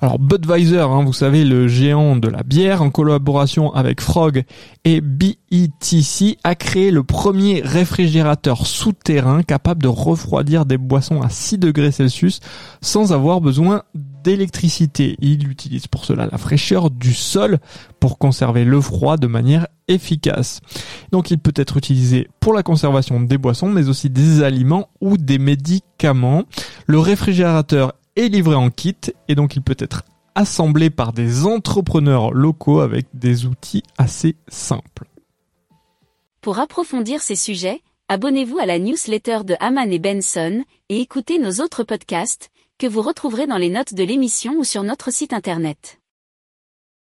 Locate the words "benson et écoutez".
39.98-41.38